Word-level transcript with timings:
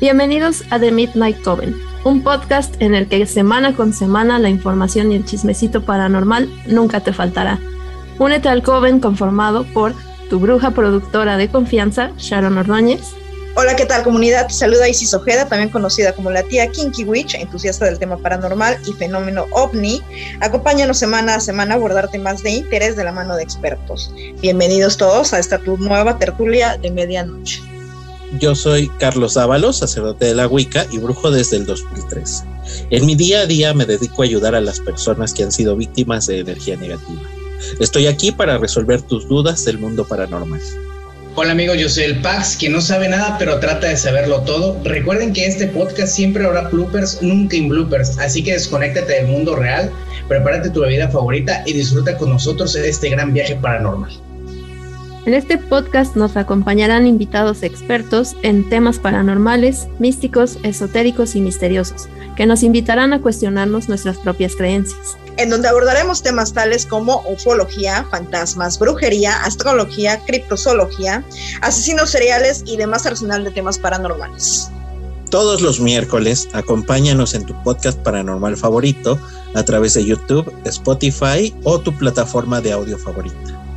Bienvenidos 0.00 0.62
a 0.70 0.78
The 0.78 0.92
Midnight 0.92 1.42
Coven, 1.42 1.74
un 2.04 2.22
podcast 2.22 2.80
en 2.80 2.94
el 2.94 3.08
que 3.08 3.26
semana 3.26 3.74
con 3.74 3.92
semana 3.92 4.38
la 4.38 4.48
información 4.48 5.10
y 5.10 5.16
el 5.16 5.24
chismecito 5.24 5.84
paranormal 5.84 6.48
nunca 6.68 7.00
te 7.00 7.12
faltará. 7.12 7.58
Únete 8.20 8.48
al 8.48 8.62
Coven 8.62 9.00
conformado 9.00 9.64
por 9.74 9.94
tu 10.30 10.38
bruja 10.38 10.70
productora 10.70 11.36
de 11.36 11.48
confianza, 11.48 12.12
Sharon 12.16 12.58
Ordóñez. 12.58 13.00
Hola, 13.56 13.74
¿qué 13.74 13.86
tal 13.86 14.04
comunidad? 14.04 14.48
saluda 14.50 14.88
Isis 14.88 15.14
Ojeda, 15.14 15.48
también 15.48 15.70
conocida 15.70 16.12
como 16.12 16.30
la 16.30 16.44
tía 16.44 16.70
Kinky 16.70 17.02
Witch, 17.02 17.34
entusiasta 17.34 17.86
del 17.86 17.98
tema 17.98 18.18
paranormal 18.18 18.78
y 18.86 18.92
fenómeno 18.92 19.46
ovni. 19.50 20.00
Acompáñanos 20.38 20.98
semana 20.98 21.34
a 21.34 21.40
semana 21.40 21.74
a 21.74 21.76
abordar 21.76 22.08
temas 22.08 22.44
de 22.44 22.50
interés 22.50 22.94
de 22.94 23.02
la 23.02 23.10
mano 23.10 23.34
de 23.34 23.42
expertos. 23.42 24.14
Bienvenidos 24.40 24.96
todos 24.96 25.34
a 25.34 25.40
esta 25.40 25.58
tu 25.58 25.76
nueva 25.76 26.20
tertulia 26.20 26.76
de 26.76 26.92
medianoche. 26.92 27.67
Yo 28.36 28.54
soy 28.54 28.88
Carlos 28.98 29.38
Ábalos, 29.38 29.78
sacerdote 29.78 30.26
de 30.26 30.34
la 30.34 30.46
Wicca 30.46 30.86
y 30.92 30.98
brujo 30.98 31.30
desde 31.30 31.56
el 31.56 31.64
2003. 31.64 32.44
En 32.90 33.06
mi 33.06 33.14
día 33.14 33.40
a 33.40 33.46
día 33.46 33.72
me 33.72 33.86
dedico 33.86 34.20
a 34.20 34.26
ayudar 34.26 34.54
a 34.54 34.60
las 34.60 34.80
personas 34.80 35.32
que 35.32 35.44
han 35.44 35.50
sido 35.50 35.76
víctimas 35.76 36.26
de 36.26 36.40
energía 36.40 36.76
negativa. 36.76 37.22
Estoy 37.80 38.06
aquí 38.06 38.30
para 38.30 38.58
resolver 38.58 39.00
tus 39.00 39.26
dudas 39.28 39.64
del 39.64 39.78
mundo 39.78 40.06
paranormal. 40.06 40.60
Hola 41.36 41.52
amigos, 41.52 41.78
yo 41.78 41.88
soy 41.88 42.04
el 42.04 42.20
Pax, 42.20 42.56
quien 42.58 42.72
no 42.72 42.82
sabe 42.82 43.08
nada 43.08 43.36
pero 43.38 43.60
trata 43.60 43.88
de 43.88 43.96
saberlo 43.96 44.42
todo. 44.42 44.78
Recuerden 44.84 45.32
que 45.32 45.46
este 45.46 45.66
podcast 45.66 46.14
siempre 46.14 46.44
habrá 46.44 46.68
bloopers, 46.68 47.22
nunca 47.22 47.56
in 47.56 47.70
bloopers, 47.70 48.18
así 48.18 48.44
que 48.44 48.52
desconéctate 48.52 49.14
del 49.14 49.28
mundo 49.28 49.56
real, 49.56 49.90
prepárate 50.28 50.68
tu 50.68 50.80
bebida 50.80 51.08
favorita 51.08 51.62
y 51.64 51.72
disfruta 51.72 52.18
con 52.18 52.28
nosotros 52.28 52.76
este 52.76 53.08
gran 53.08 53.32
viaje 53.32 53.56
paranormal. 53.56 54.27
En 55.28 55.34
este 55.34 55.58
podcast 55.58 56.16
nos 56.16 56.38
acompañarán 56.38 57.06
invitados 57.06 57.62
expertos 57.62 58.34
en 58.42 58.66
temas 58.66 58.98
paranormales, 58.98 59.86
místicos, 59.98 60.56
esotéricos 60.62 61.36
y 61.36 61.42
misteriosos, 61.42 62.08
que 62.34 62.46
nos 62.46 62.62
invitarán 62.62 63.12
a 63.12 63.20
cuestionarnos 63.20 63.90
nuestras 63.90 64.16
propias 64.16 64.56
creencias. 64.56 65.18
En 65.36 65.50
donde 65.50 65.68
abordaremos 65.68 66.22
temas 66.22 66.54
tales 66.54 66.86
como 66.86 67.22
ufología, 67.28 68.06
fantasmas, 68.10 68.78
brujería, 68.78 69.44
astrología, 69.44 70.18
criptozoología, 70.24 71.22
asesinos 71.60 72.08
seriales 72.08 72.62
y 72.64 72.78
demás 72.78 73.04
arsenal 73.04 73.44
de 73.44 73.50
temas 73.50 73.78
paranormales. 73.78 74.70
Todos 75.28 75.60
los 75.60 75.78
miércoles, 75.78 76.48
acompáñanos 76.54 77.34
en 77.34 77.44
tu 77.44 77.52
podcast 77.64 77.98
paranormal 77.98 78.56
favorito 78.56 79.20
a 79.54 79.62
través 79.62 79.92
de 79.92 80.06
YouTube, 80.06 80.50
Spotify 80.64 81.54
o 81.64 81.78
tu 81.80 81.94
plataforma 81.98 82.62
de 82.62 82.72
audio 82.72 82.96
favorita. 82.96 83.67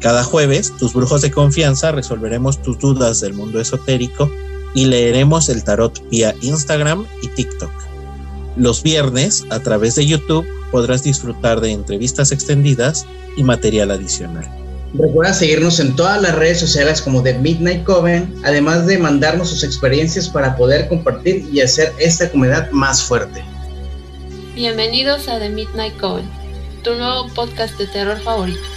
Cada 0.00 0.22
jueves, 0.22 0.72
tus 0.78 0.92
brujos 0.92 1.22
de 1.22 1.30
confianza 1.30 1.92
resolveremos 1.92 2.62
tus 2.62 2.78
dudas 2.78 3.20
del 3.20 3.34
mundo 3.34 3.60
esotérico 3.60 4.30
y 4.74 4.86
leeremos 4.86 5.48
el 5.48 5.64
tarot 5.64 6.02
vía 6.10 6.34
Instagram 6.42 7.06
y 7.22 7.28
TikTok. 7.28 7.70
Los 8.56 8.82
viernes, 8.82 9.44
a 9.50 9.60
través 9.60 9.94
de 9.94 10.06
YouTube, 10.06 10.46
podrás 10.70 11.02
disfrutar 11.02 11.60
de 11.60 11.70
entrevistas 11.70 12.32
extendidas 12.32 13.06
y 13.36 13.42
material 13.42 13.90
adicional. 13.90 14.48
Recuerda 14.96 15.34
seguirnos 15.34 15.80
en 15.80 15.96
todas 15.96 16.22
las 16.22 16.36
redes 16.36 16.60
sociales 16.60 17.02
como 17.02 17.22
The 17.22 17.38
Midnight 17.38 17.82
Coven, 17.82 18.32
además 18.44 18.86
de 18.86 18.98
mandarnos 18.98 19.48
sus 19.48 19.64
experiencias 19.64 20.28
para 20.28 20.56
poder 20.56 20.88
compartir 20.88 21.48
y 21.52 21.60
hacer 21.60 21.92
esta 21.98 22.30
comunidad 22.30 22.70
más 22.70 23.02
fuerte. 23.02 23.44
Bienvenidos 24.54 25.26
a 25.26 25.40
The 25.40 25.48
Midnight 25.48 25.98
Coven, 25.98 26.28
tu 26.84 26.94
nuevo 26.94 27.28
podcast 27.34 27.76
de 27.76 27.88
terror 27.88 28.20
favorito. 28.20 28.73